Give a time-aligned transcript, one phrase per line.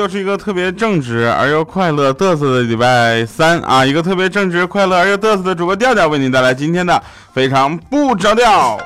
[0.00, 3.84] 又是一个特别正直而又快乐嘚瑟的礼拜三啊！
[3.84, 7.02] 一个特别正直、快乐而又嘚瑟的主播调调为您带来今天的
[7.34, 8.78] 非常不着调。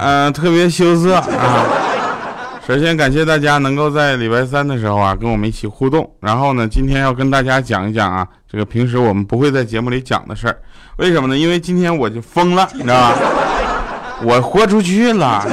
[0.00, 1.66] 嗯，特别羞涩啊！
[2.66, 6.10] 首先感谢大家能够在礼拜三的时候啊跟我们一起互动。
[6.20, 10.56] 然后呢，今天要跟大家讲一讲啊，这个平时我们不会在节目里讲的事儿。
[10.96, 11.36] 为什么呢？
[11.36, 13.14] 因为今天我就疯了，你知道吧？
[14.22, 15.44] 我豁出去了。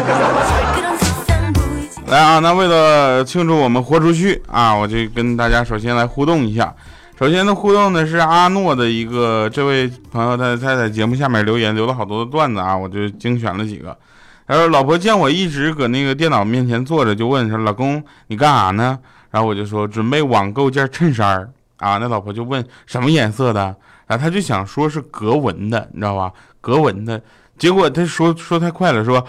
[2.07, 6.73] 来啊，那为了庆祝我们豁出去啊，我就跟大家首先来互动一下。
[7.17, 13.97] 首先的互动呢是阿诺的一个这位朋友，他他在节目下面留言，留了好多的段子啊，我就精选了几个。
[14.45, 18.99] 他说：“老婆见我一直搁那个电脑面前坐着，就问说：‘老公，你干啥呢？’
[19.31, 26.31] 然后我就说：‘准备网购件衬衫啊。’那老婆就问：‘什么颜色的？’然后他就想说是格纹的，你知道吧？
[26.59, 27.19] 格纹的。
[27.57, 29.25] 结果他说说太快了，说：‘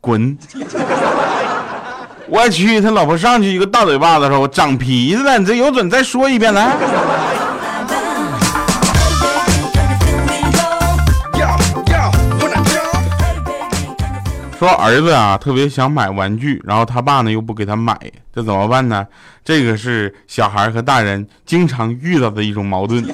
[0.00, 0.36] 滚。’
[2.28, 6.76] 我去，他老婆上去一个大嘴巴子，说：“我长皮子了，你这有种再说一遍来。”
[14.58, 17.96] 说儿子啊，特别想买玩具，然后他爸呢又不给他买，
[18.34, 19.06] 这怎么办呢？
[19.44, 23.04] 这个是小孩和大人经常遇到的一种矛盾。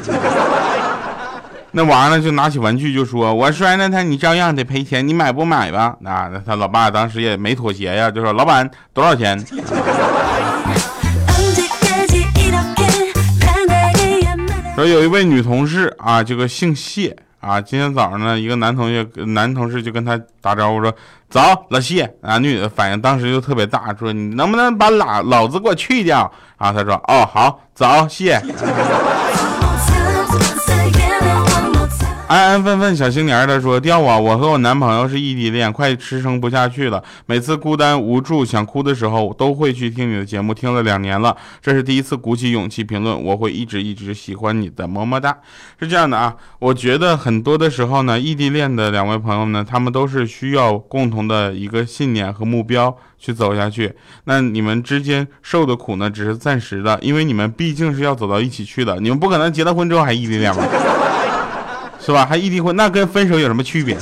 [1.74, 9.38] 那娃呢就拿起玩具就说：“我摔了他，你照样得赔钱，你买不买吧？”啊，那他老爸当时也没妥协呀，就说：“老板多少钱？”
[14.74, 20.94] 说有一位女同事啊，这个姓谢啊，今天早上呢，一个男同学男同事就跟他打招呼说
[21.30, 21.40] ：“走，
[21.70, 28.38] 老谢。”啊，女的反应当时就特别大，说：“你能不能把老老子给我去掉？”啊，他说：“哦，好，走，谢。”
[32.32, 37.04] 安安分分小青年他说：“掉啊，我和我男朋友是异地恋，快支撑不下去了。
[37.26, 43.22] 每次孤单无助想哭的时候，都会去听你的节目，听了两年了，这是第一次鼓起勇气评论。
[43.22, 45.36] 我会一直一直喜欢你的，么么哒。”
[45.78, 53.92] 是这样的啊，我觉得很多的时候呢，异地恋的两位朋友呢，他们都是需要共同的一个信念和目标去走下去。
[54.24, 58.98] 那你们之间受的苦呢，只是暂时的，因为你们毕竟是要走到一起去的。
[59.00, 60.66] 你们不可能结了婚之后还异地恋吧？
[62.04, 62.26] 是吧？
[62.26, 63.96] 还异地婚，那跟分手有什么区别？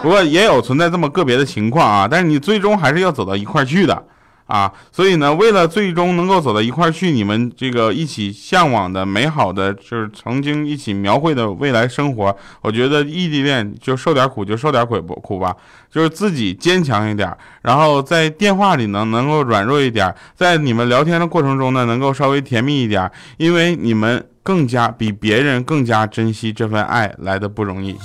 [0.00, 4.02] 不过也有存在这么个别的情况啊，但是你最终还是要走到一块去的
[4.46, 4.72] 啊。
[4.90, 15.54] 所以呢，为了最终能够走到一块去，你们这个一起向往的美好的，就是曾经一起描绘的未来生活，我觉得异地恋就受点苦就受点苦不苦吧，
[15.88, 24.26] 就是自己坚强一点，然后在电话里呢能够软弱一点，在你们聊天的过程中呢能够稍微甜蜜一点，因为你们。
[24.42, 27.96] 更加比别人更加珍惜这份爱来的不容易。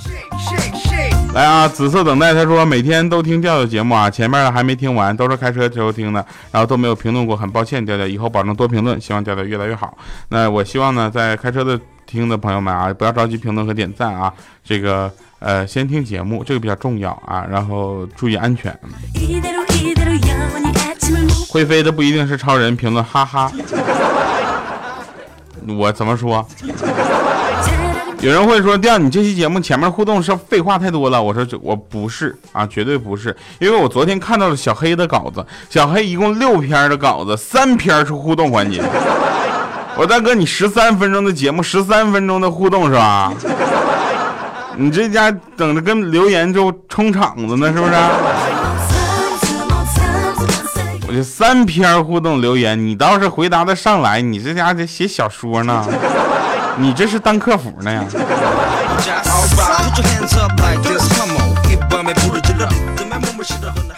[1.34, 9.96] 来啊，紫色等待，他说每天都听调调节目啊，前面的还没听完，都是开车时候听的，然后都没有评论过，很抱歉，调调以后保证多评论，希望调调越来越好。
[10.30, 14.32] 那我希望呢，在开车的听的朋友们啊，不要着急评论和点赞啊，
[14.64, 18.76] 这个呃先听节目，这个比较重要啊，然后注意安全。
[21.50, 23.52] 会飞的不一定是超人，评论哈哈。
[25.76, 26.46] 我怎么说？
[28.20, 31.22] 有人会说，第二，你这期节目前面互动是废话太多了。
[31.22, 38.82] 我说，我不是啊，绝对不是，因为我昨天看到了小黑的稿子，小黑一共六篇的稿子，三篇是互动环节。
[39.96, 43.32] 我大哥，你十三分钟的节目，十三分钟的互动是吧？
[44.76, 47.92] 你这家等着跟留言就冲场子呢，是不是？
[51.08, 55.82] 我就三篇互动留言，你倒是回答的上来，你这家得写小说呢，
[56.76, 58.04] 你这是当客服呢呀？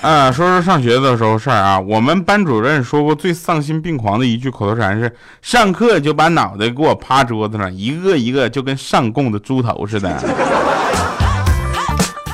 [0.01, 10.17] 啊，说说上学的时候事儿啊，我们班主任说过最丧心病狂的一句口头禅是：上课就把脑袋给我趴桌子上，一个一个就跟上供的猪头似的。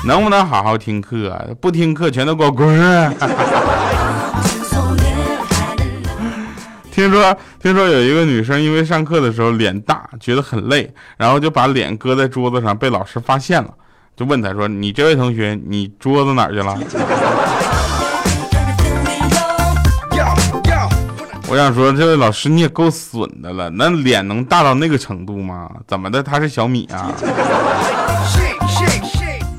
[0.05, 1.35] 能不能好好听课？
[1.59, 2.67] 不听课全都给我滚！
[6.97, 13.69] 听说听说有一个女生因为上课的时候脸大，觉得很累，然后就把脸搁在桌子上，被老师发现了，
[14.15, 16.75] 就问她说：“你这位同学，你桌子哪去了？”
[21.47, 25.69] 我想说，这位老师你也够损的了，那脸能大到那个程度吗？
[25.85, 26.23] 怎么的？
[26.23, 27.11] 他是小米啊？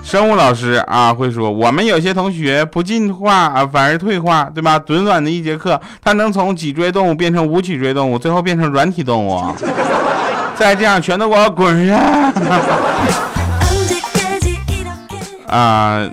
[0.09, 4.79] 生物老师啊会说，我们有些同学不进化啊，反而退化，对吧？
[4.79, 9.39] 短短的一节课，他能从脊椎动物变成无脊椎动物，最后变成软体动物。
[10.57, 11.99] 再这样，全都给我滚下！
[15.55, 16.09] 啊。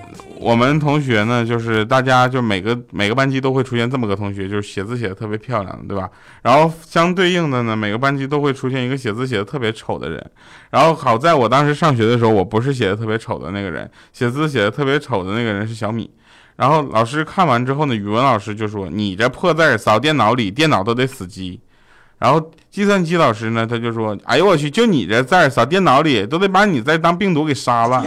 [0.45, 6.07] 我们同学呢，就是大家就每个每个班级都会出现这么个同学，就是写字写的特别漂亮，对吧？
[6.44, 10.24] 然后相对应的呢，每个班级都会出现一个写字写的特别丑的人。
[10.69, 16.07] 然后好在我当时上学的时候，我不是写的特别丑的那个人，写字写的特别丑的那个人是小米。
[16.57, 21.59] 然后老师看完之后呢，语文老师就说：“你这破字扫电脑里，电脑都得死机。”
[22.21, 28.06] 然后计算机老师呢，他就说：“哎呦我去，就你这字扫电脑里，都得把你再当病毒给杀了。”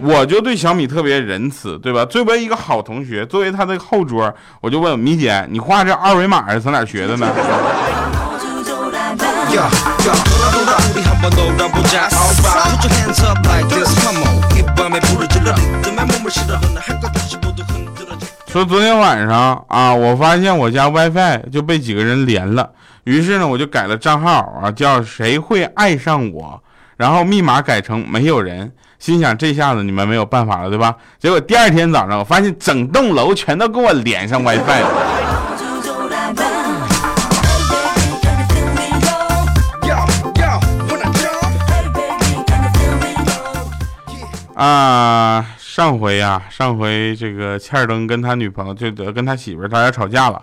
[0.00, 2.04] 我就对小米特别仁慈，对吧？
[2.04, 7.26] 作为一个好同学，作为他的后桌，我就问米姐：“你画这二维码是从哪学的呢？”
[18.48, 22.70] 说昨天晚上啊，我发现我家 WiFi 就被几个人连了，
[23.04, 26.62] 于是呢，我就改了账号啊，叫“谁会爱上我”，
[26.96, 28.72] 然后密码改成“没有人”。
[28.98, 30.96] 心想这下子你们没有办法了，对吧？
[31.18, 34.88] 结果第二天早上，我发现整栋楼全都给我连上 WiFi 了。
[44.54, 50.40] 啊，上回呀，上回这个欠儿登跟他女朋友就跟他媳妇儿他俩吵架了。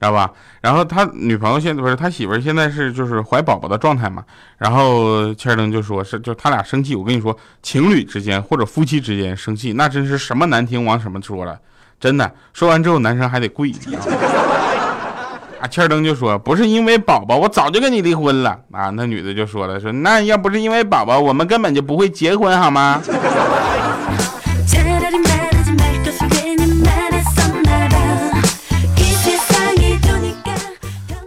[0.00, 0.30] 知道吧？
[0.62, 4.24] 然后他女朋友现在不是他媳妇儿，现在是就是怀宝宝的状态嘛。
[4.56, 11.60] 然后切尔登就说是就他俩生气，我跟你说，情侣之间或者夫妻之间生气，那真是什么难听往什么说了，
[12.00, 12.32] 真的。
[12.54, 13.70] 说完之后，男生还得跪。
[15.60, 18.88] 啊，切尔登就说不是因为宝宝，我早就跟你离婚了啊。
[18.88, 23.02] 那女的就说了，说那要不是因为宝宝，我们根本就不会结婚，好吗？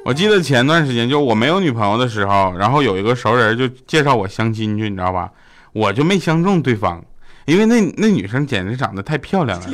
[0.05, 5.31] 我记得前段时间就我没有女朋友的时候，然后有一个熟人就介绍我相亲去，你知道吧？
[5.71, 7.01] 我就没相中对方，
[7.45, 9.67] 因为那那女生简直长得太漂亮了，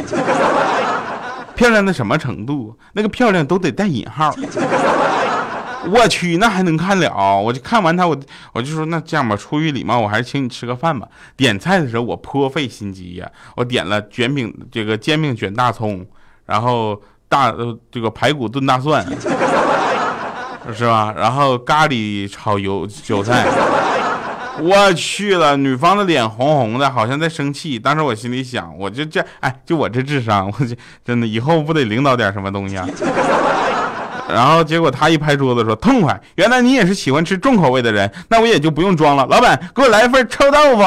[1.56, 2.78] 漂亮到什么程度？
[2.94, 4.34] 那个漂亮都得带引号。
[5.92, 7.42] 我去，那还能看了？
[7.42, 8.16] 我就看完她，我
[8.54, 11.08] 我就说那这样吧，出于礼貌，我还是请你吃个饭吧。
[11.36, 16.06] 点菜的时候我颇费心机呀，我点了卷饼，这个煎饼卷大葱，
[16.46, 19.04] 然后大呃这个排骨炖大蒜。
[20.74, 21.14] 是吧？
[21.18, 23.46] 然后咖喱炒油韭菜，
[24.62, 27.80] 我去了，女方的脸红红的，好像在生气。
[27.80, 32.88] 当时我心里想，我就这，哎，就我这智商，我这真的以后不得领导点什么东西啊？
[34.32, 39.26] 然后结果他一拍桌子说痛快，原来你也是喜欢吃重口味的人，那我也就不用装了。
[39.28, 40.84] 老板，给我来一份臭豆腐。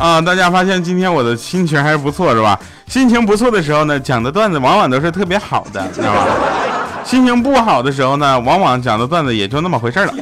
[0.00, 2.58] 啊，大家发现今天我的心情还是不错，是吧？
[2.86, 6.26] 心情不错的时候呢，讲的段子往往都是特别好的，你知道吧？
[7.04, 10.14] 心情不好的时候呢，往往讲的段子也就那么回事了。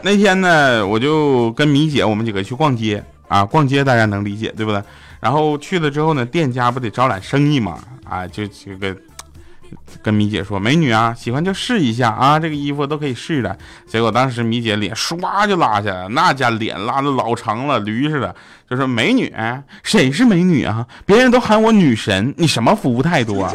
[0.00, 4.82] 那天呢，我就跟米姐我们几个去逛街啊，逛街大家能理解对不对？
[5.20, 7.76] 然后去了之后呢，店家不得招揽生意嘛？
[8.08, 8.96] 啊，就这个。
[10.02, 13.56] 跟米姐说：“美女啊，喜欢就试一下啊，这个衣服都可以试的。”
[13.86, 18.34] 结果当时米姐脸唰就拉下来，那家脸拉的老长了，驴似的，
[18.70, 19.32] 就说：“美女，
[19.82, 20.86] 谁是美女啊？
[21.04, 23.52] 别人都喊我女神，你什么服务态度啊？”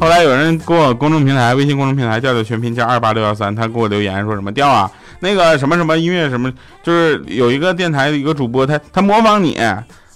[0.00, 4.90] 后来有人给我公众平台、微信公众平台调调全拼加二八六幺三，他给我留言说什么调啊？
[5.24, 6.52] 那个什么什么音乐什么，
[6.82, 9.54] 就是有一个电台的一个主播，他他模仿你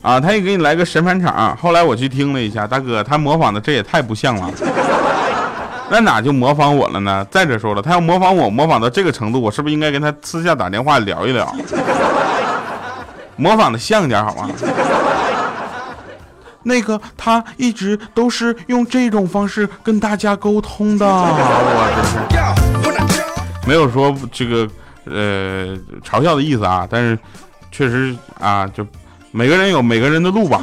[0.02, 1.56] 啊，他也给你来个神返场。
[1.56, 4.50] 后来我去听了一下，大哥他模仿的这也太不像了，
[5.88, 7.26] 那哪就模仿我了呢？
[7.30, 11.50] 再者说了，他要模仿我，模仿到这个程度，我是不是应该跟他私下打电话聊一聊？
[13.36, 14.50] 模仿的像一点好吗？
[16.64, 24.68] 那个他一直都是用这种方式跟大家沟通的，我真是没有说这个。
[25.10, 27.18] 呃，嘲笑的意思啊，但是
[27.70, 28.86] 确实啊，就
[29.30, 30.60] 每个人有每个人的路吧。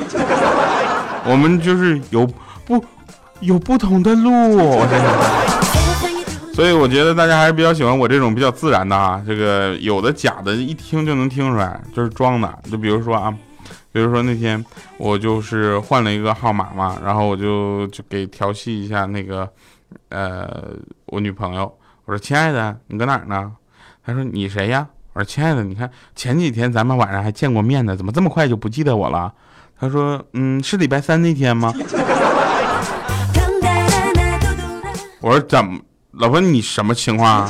[1.28, 2.26] 我们就是有
[2.66, 2.84] 不
[3.40, 4.80] 有不同的路，
[6.54, 9.22] 所以我觉得大家还是比较喜欢我这种比较自然的啊。
[9.26, 12.60] 这个有的假的，一听就能听出来，就是装的。
[12.72, 13.36] 就比如说啊，
[13.92, 14.64] 比如说那天
[14.98, 19.50] 我就是换了一个号码嘛，然后我就就给调戏一下那个
[20.10, 20.48] 呃，
[21.08, 21.64] 我女朋友。
[22.06, 23.52] 我说亲爱的，你搁哪儿呢？
[24.06, 24.88] 他说你谁呀？
[25.14, 29.34] 我说亲爱的，你看前几天咱们晚上还见过面呢，怎么这么快就不记得我了？
[29.80, 31.74] 他说嗯，是礼拜三那天吗？
[35.22, 35.80] 我说怎么，
[36.12, 37.50] 老婆你什么情况啊？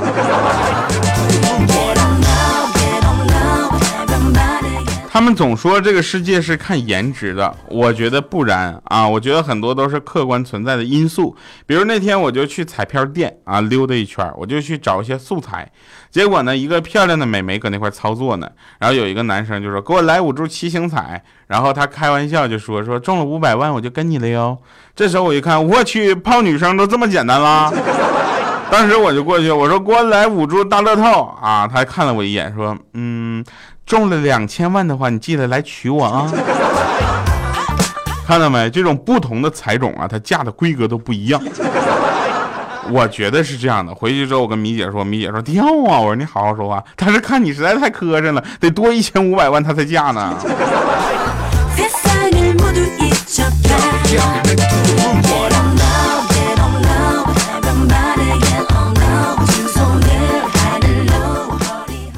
[5.10, 9.08] 他们总说这个世界是看颜值的，我觉得不然啊！
[9.08, 11.34] 我觉得很多都是客观存在的因素。
[11.66, 15.72] 比如那天我就去彩票店啊溜达一圈，我就去找一些素材，
[16.16, 24.58] 结果呢，一个漂亮的美眉搁那块操作呢，然后有一个男生就说给我来五注七星彩，然后他开玩笑就说说中了五百万我就跟你了哟。
[24.96, 27.70] 这时候我一看，我去泡女生都这么简单啦！
[28.72, 31.68] 当时我就过去我说给我来五注大乐透啊！
[31.68, 33.44] 他还看了我一眼说嗯。
[33.86, 36.32] 中了两千万的话，你记得来娶我啊！
[38.26, 38.70] 看到没？
[38.70, 41.44] 这种不同的彩种啊，它价的规格都不一样。
[42.92, 43.94] 我觉得是这样的。
[43.94, 46.00] 回去之后，我跟米姐说，米姐说掉啊！
[46.00, 46.84] 我说你好好说话。
[46.96, 50.38] 但是看你实在太磕碜了，得多一千五百万他才嫁呢。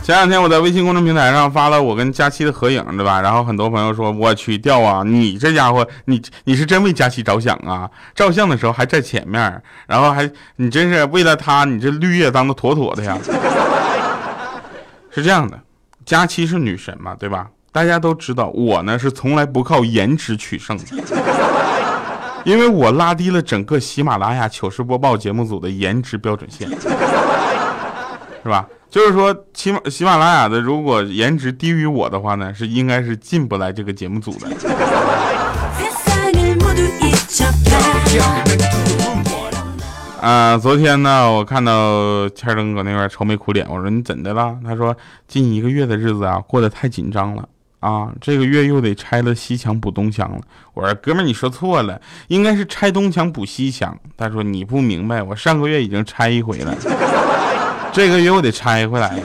[0.07, 3.19] 前两天我在微信公众平台上发了我跟佳期的合影，对吧？
[3.19, 7.91] 然后很多朋友说：“我去掉啊，你这家伙，你你是真为佳期着想啊！
[8.15, 13.17] 照相的时候还在前面，然后还你真是为了他，你这绿叶当的妥妥的呀。
[15.11, 15.59] ”是这样的，
[16.05, 17.49] 佳期是女神嘛，对吧？
[17.73, 20.85] 大家都知道，我呢是从来不靠颜值取胜的，
[22.45, 28.65] 因为我拉低了整个喜马拉雅糗事播报节目组的颜值标准线，是吧？
[28.89, 34.47] 就是说，喜马喜马拉雅的，如果颜值低于我的话呢，是应该是进不来这个节目组的。
[40.21, 44.57] 啊，昨天呢，我看到千灯搁那边愁眉苦脸，我说你怎的了？
[44.63, 44.95] 他说
[45.27, 47.47] 近一个月的日子啊，过得太紧张了
[47.79, 50.39] 啊，这个月又得拆了西墙补东墙了。
[50.73, 53.95] 我说哥们儿，你说错了，应该是拆东墙补西墙。
[54.17, 56.73] 他说你不明白，我上个月已经拆一回了。
[57.91, 59.17] 这个月我得拆回来。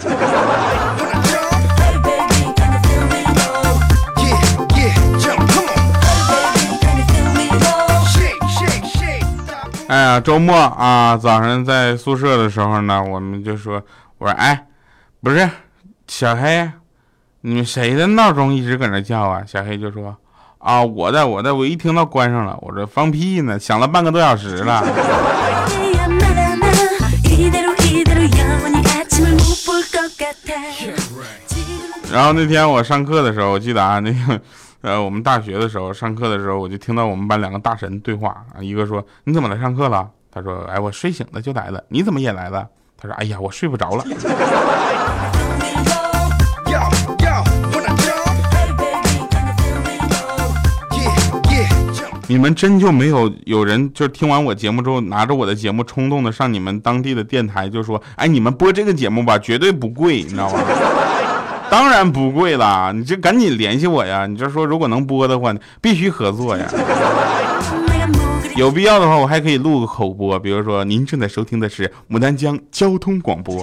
[9.89, 13.83] 哎呀，周末啊，早上在宿舍的时候呢，我们就说，
[14.17, 14.65] 我说，哎，
[15.23, 15.47] 不是，
[16.07, 16.71] 小黑，
[17.43, 19.43] 你们谁的闹钟一直搁那叫啊？
[19.47, 20.17] 小黑就说，
[20.57, 24.83] 啊，我的，我的，我一听到关上了，我说放屁呢，响了半个多小时了。
[32.13, 34.41] 然后那天我上课的时候，我记得啊，那个，
[34.83, 40.09] 呃，我们大学的时候上课的时候，我就听到我们班两个大神对话啊，一个说你怎么来上课了？
[40.31, 41.83] 他说，哎，我睡醒了就来了。
[41.89, 42.69] 你怎么也来了？
[42.99, 44.05] 他说，哎呀，我睡不着了。
[52.33, 60.59] 你们真就没有有人就听完我节目之后，拿着我的节目冲动的上你们当地的电台，就说，哎，你们播这个节目吧，绝对不贵，你知道吗？
[61.71, 64.27] 当然不贵啦，你就赶紧联系我呀！
[64.27, 66.67] 你就说如果能播的话，必须合作呀。
[68.57, 73.63] 有必要的话，我还可以录个口播，比如说您正在收听的是牡丹江交通广播。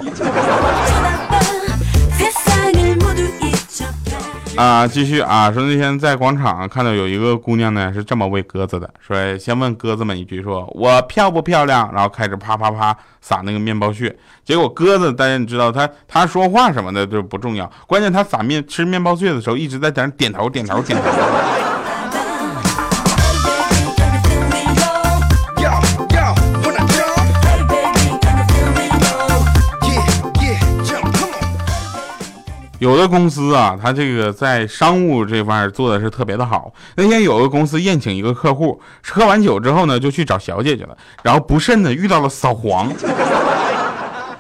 [4.60, 5.50] 啊，继续啊！
[5.50, 8.94] 说那天在广场看到有一个姑娘呢，是这么喂鸽子的。
[9.00, 11.89] 说先问鸽子们一句，说我漂不漂亮？
[11.94, 14.13] 然后开始啪啪啪撒那个面包屑。
[14.44, 21.69] 结果鸽子，大家你知道，他他说话什么的就不重要，关键他撒面吃面包屑的时候一直在点点头点头点头。
[32.79, 36.74] 有的公司啊，他这个在商务这块儿做的是特别的好。
[36.95, 42.89] 那天有个公司宴请一个客户，喝完酒之后呢，就去找小姐去了，然后不慎呢遇到了扫黄。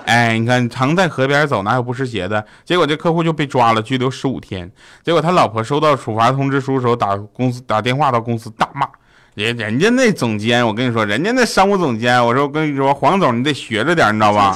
[0.05, 2.43] 哎，你看常在河边走，哪有不湿鞋的？
[2.63, 4.71] 结果这客户就被抓了，拘留十五天。
[5.03, 8.87] 结果他老婆收到处罚通知书的时候，打公司打电话到公司大骂，
[9.35, 14.55] 人人家那总监，我跟你说，人家那商务总监，我说我跟你说，黄总你得学着点，你知道吧？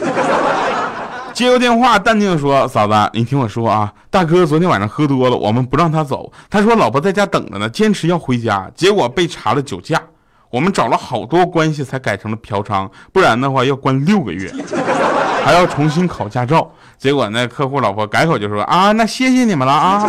[1.33, 6.31] 接过电话，淡定地说：“嫂子，你听我说啊，大哥昨天晚上喝多了，我们不让他走。
[6.49, 9.99] 他说老婆在家等着呢，坚持要回家，结果被查了酒驾。
[10.51, 14.53] 我们找了好多关系才改成了嫖娼，不然的话要关六个月，
[15.43, 16.71] 还要重新考驾照。
[16.99, 20.07] 结果那客户老婆改口就说啊，那谢谢你们了啊。”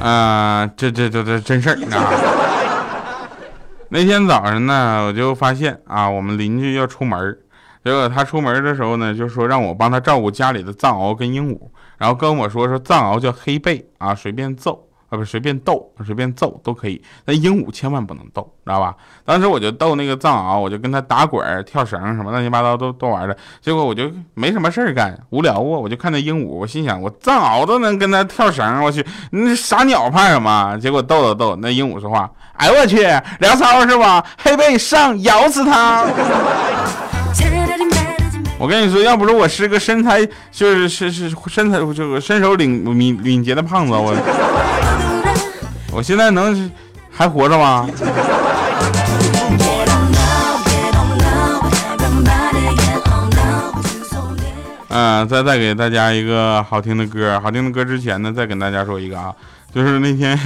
[0.00, 3.28] 啊，这这这这真事儿啊！
[3.90, 7.38] 那天早上呢，我就发现啊，我们邻居要出门
[7.84, 11.58] 结果他出门的时候呢，就说让我帮他照顾家里的藏獒跟鹦鹉，
[11.96, 14.87] 然后跟我说说藏獒叫黑背啊，随便揍。
[15.08, 18.94] 啊不随便逗，随便揍都可以，但鹦鹉千万不能逗，知道吧？
[19.24, 23.36] 当时我就逗那个藏獒，我就跟他打滚、跳绳什么乱七八糟都都玩的。
[23.60, 30.76] 结果我就没什么事儿干，无聊啊，我就看那鹦鹉，我心想我藏獒都能跟他跳绳，我去，那傻鸟怕什么？
[30.78, 32.98] 结果逗了逗，那鹦鹉说话，哎我去，
[33.40, 34.24] 梁骚是吧？
[34.42, 36.04] 黑背上咬死他！
[38.60, 44.12] 我跟你说，要不是我是个身材就是是是身材就是身手领敏敏捷的胖子，我。
[45.98, 46.70] 我现在能
[47.10, 47.90] 还活着吗？
[54.90, 59.34] 嗯，再再给大家一个好听的歌，好听的歌之前呢，再跟大家说一个啊，
[59.74, 60.38] 就是那天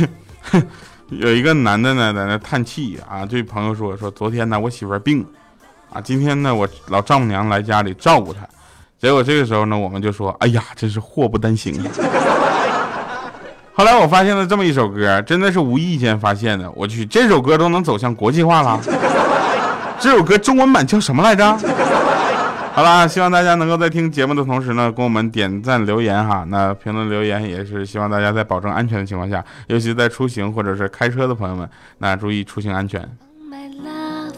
[1.12, 5.22] 有一个男的呢在那叹气啊，对朋友说说昨天呢我媳妇病
[5.92, 8.40] 啊，今天呢我老丈母娘来家里照顾她，
[8.98, 11.84] 结果这个时候呢我们就说，哎呀，真是祸不单行啊。
[13.74, 16.70] 后来我发现了这么一首歌，真的是无意间发现的。
[16.72, 18.78] 我去，这首歌都能走向国际化了。
[19.98, 21.58] 这首歌中文版叫什么来着？
[22.74, 26.44] 好了，希望大家能够在听节目的同时呢，给我们点赞留言哈。
[26.48, 33.00] 那评论留言也是希望大家在保证安全的情况下，尤其在出行或者是开车的朋友们，那注意出行安全。
[33.50, 34.32] My love,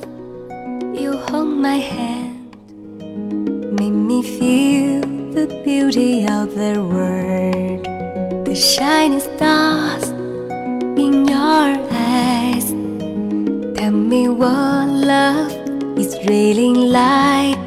[0.93, 2.51] you hold my hand,
[3.79, 5.01] make me feel
[5.33, 7.54] the beauty of the world.
[8.55, 10.11] The shining stars
[11.05, 12.67] in your eyes.
[13.77, 15.51] Tell me what love
[15.99, 17.67] is really like.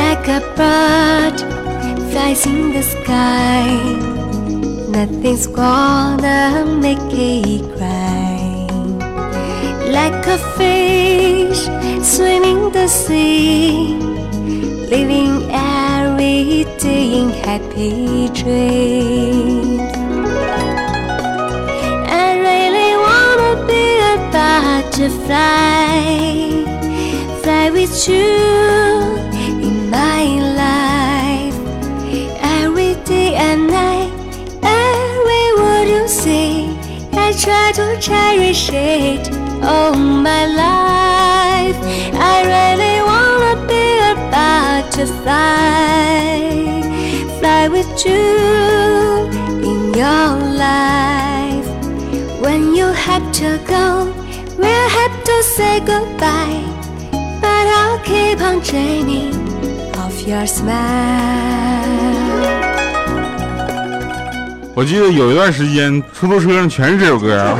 [0.00, 1.36] Like a bird
[2.10, 3.62] flies in the sky.
[4.96, 8.66] Nothing's gonna make it cry.
[9.98, 11.62] Like a fish
[12.02, 13.94] swimming the sea,
[14.94, 15.48] living
[16.22, 19.92] in happy dreams.
[22.08, 26.04] I really wanna be a butterfly,
[27.42, 28.32] fly with you
[29.66, 30.24] in my
[30.62, 31.58] life,
[32.42, 34.12] every day and night.
[34.62, 36.68] Every word you say,
[37.12, 40.69] I try to cherish it all my life.
[45.00, 46.82] Butterfly
[47.40, 48.12] fly with you
[49.62, 51.66] in your life.
[52.40, 54.12] When you have to go,
[54.58, 56.62] we'll have to say goodbye.
[57.40, 59.34] But I'll keep on dreaming
[59.96, 60.76] of your smile.
[64.74, 67.56] 我记得有一段时间，出租车上全是这首歌。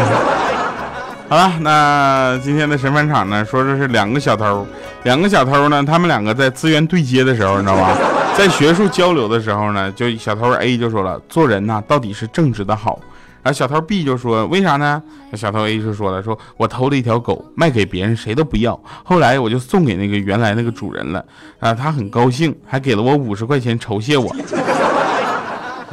[1.28, 4.66] 好了，那今天的神返场呢，说这是两个小偷，
[5.04, 7.96] 两个小偷呢，他们两个在资源对接的时候，你知道吧？
[8.36, 12.98] 在学术交流的时候呢，就小偷 A 就说了，做人呐，到底是正直的好。
[13.42, 15.02] 然后小偷 B 就说，为啥呢？
[15.34, 21.24] 小偷 A 就说了，说我偷了一条狗，卖给别人谁都不要，后来我就送给那个原来那个主人了，
[21.58, 24.34] 啊，他很高兴，还给了我五十块钱酬谢我。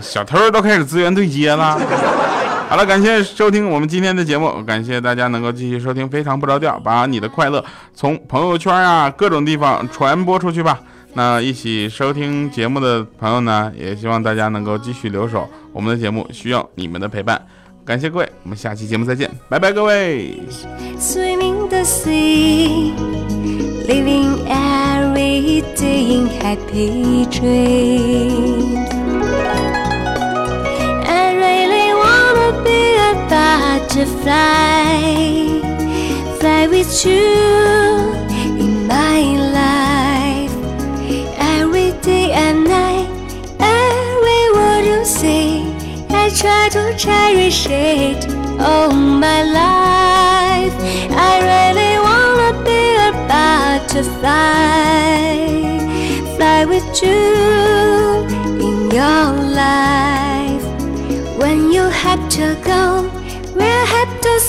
[0.02, 1.80] 小偷都开始资源对接了。
[2.69, 10.82] 好了，感谢收听我们今天的节目，感谢大家能够继续收听，非常不着调，把你的快乐从朋友圈啊各种地方传播出去吧。
[11.13, 15.47] 那一起收听节目的朋友呢，也希望大家能够继续留守。
[15.71, 17.41] 我们的节目需要你们的陪伴，
[17.86, 20.38] 感谢各位，我们下期节目再见，拜拜，各位。
[33.97, 35.60] to fly,
[36.39, 37.33] fly with you
[38.63, 39.21] in my
[39.60, 40.55] life.
[41.39, 43.10] Every day and night,
[43.60, 45.63] every word you say,
[46.12, 48.27] I try to cherish it
[48.62, 50.75] all my life.
[51.10, 54.27] I really wanna be a butterfly,
[56.38, 57.57] fly with you.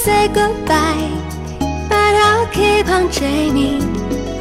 [0.04, 1.10] Say goodbye.
[1.90, 3.82] But I'll keep on dreaming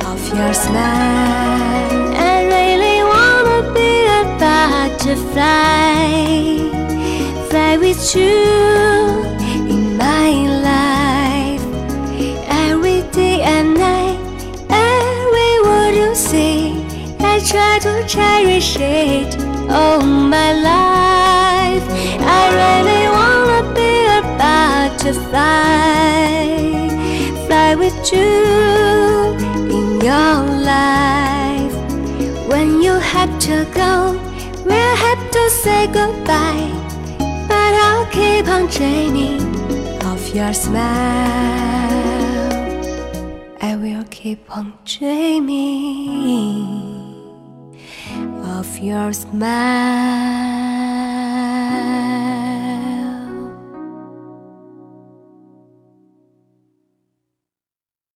[0.05, 1.89] of your smile.
[2.31, 3.89] I really wanna be
[4.19, 5.97] a butterfly
[7.49, 8.37] fly with you
[9.73, 10.29] in my
[10.69, 11.65] life
[12.65, 14.19] every day and night.
[14.69, 16.73] Every word you say,
[17.19, 19.29] I try to cherish it
[19.71, 20.86] all my life.
[25.07, 26.43] To fly,
[27.47, 28.33] fly with you
[29.77, 30.35] in your
[30.75, 31.75] life.
[32.51, 34.19] When you had to go,
[34.65, 36.71] we'll have to say goodbye.
[37.47, 39.43] But I'll keep on dreaming
[40.11, 40.83] of your smile.
[43.61, 45.87] I will keep on dreaming
[48.43, 50.66] of your smile.